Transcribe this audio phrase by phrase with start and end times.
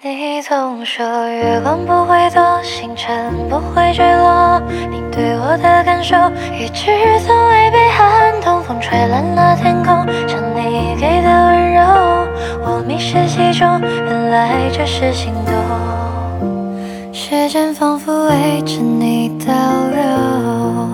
[0.00, 4.62] 你总说月光不会躲，星辰不会坠落。
[4.92, 6.14] 你对我的感受
[6.56, 6.92] 一直
[7.26, 8.62] 从未被撼动。
[8.62, 11.82] 风吹乱了天空，像你给的温柔。
[12.62, 17.12] 我迷失其中，原来这是心动。
[17.12, 19.52] 时间仿佛围着你倒
[19.90, 20.88] 流，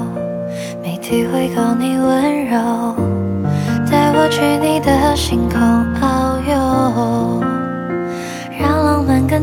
[0.83, 2.57] 没体会够你温柔。
[3.91, 5.61] 带我去你的星空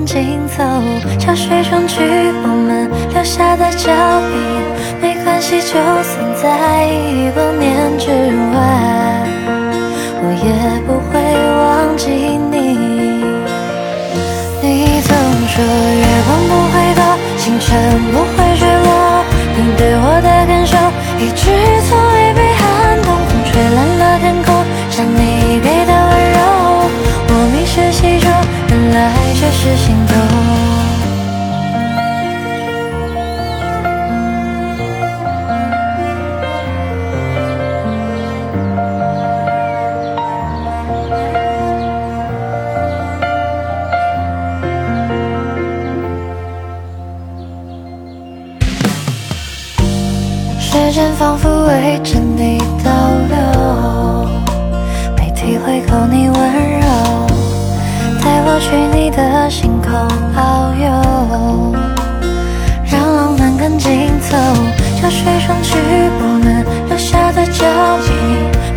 [0.02, 0.64] 更紧凑，
[1.20, 2.02] 潮水冲去
[2.42, 3.92] 我们留下的脚
[4.34, 4.34] 印，
[5.00, 8.58] 没关系，就算在亿光年之外，
[10.24, 11.22] 我也不会
[11.54, 12.10] 忘记
[12.50, 12.58] 你。
[14.64, 15.14] 你总
[15.54, 17.06] 说月光不会躲，
[17.38, 17.70] 星辰
[18.12, 18.90] 不会坠落，
[19.56, 20.74] 你对我的感受
[21.20, 21.51] 一直
[28.92, 30.16] 来这是心动。
[50.60, 53.01] 时间仿佛围着你倒
[58.62, 59.92] 去你的星空
[60.36, 60.40] 遨
[60.78, 60.86] 游，
[62.86, 64.38] 让浪漫更紧凑。
[65.02, 65.70] 潮水冲去
[66.22, 67.66] 我们留下的脚
[68.06, 68.10] 印，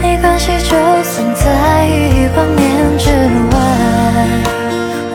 [0.01, 0.71] 没关系，就
[1.05, 2.63] 算在亿光年
[2.99, 3.11] 之
[3.53, 3.57] 外，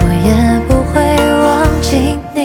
[0.02, 0.30] 我也
[0.68, 0.94] 不会
[1.42, 1.50] 忘
[1.82, 1.90] 记
[2.36, 2.40] 你。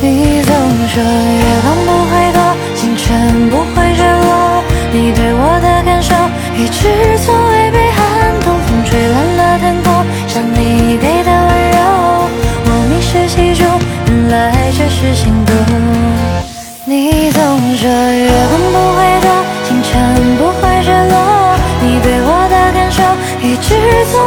[0.00, 0.50] 你总
[0.88, 2.38] 说月光不会躲，
[2.74, 3.04] 星辰。
[3.50, 6.14] 不会坠落，你对我的感受
[6.56, 6.80] 一直
[7.24, 7.28] 从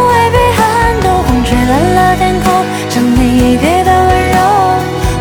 [0.08, 1.24] 未被寒冬。
[1.24, 2.46] 风吹乱了天空，
[2.90, 4.38] 像你给的温柔，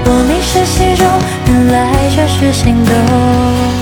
[0.06, 1.06] 我迷失其中，
[1.46, 1.76] 原来
[2.14, 3.75] 这是心动。